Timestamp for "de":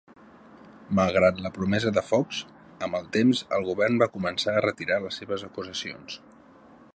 1.97-2.03